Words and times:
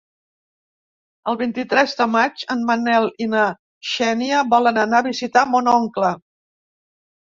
El 1.31 1.37
vint-i-tres 1.41 1.93
de 2.01 2.09
maig 2.15 2.47
en 2.57 2.65
Manel 2.71 3.07
i 3.27 3.31
na 3.37 3.45
Xènia 3.93 4.43
volen 4.59 4.85
anar 4.89 5.07
a 5.07 5.11
visitar 5.15 5.49
mon 5.57 5.75
oncle. 5.81 6.17